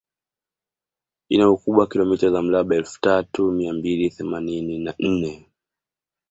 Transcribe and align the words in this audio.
Ina 1.29 1.49
ukubwa 1.51 1.79
wa 1.81 1.87
kilomita 1.89 2.31
za 2.31 2.41
mraba 2.41 2.75
Elfu 2.75 3.01
tatu 3.01 3.51
mia 3.51 3.73
mbili 3.73 4.09
themanini 4.09 4.79
na 4.79 4.93
nne 4.99 5.51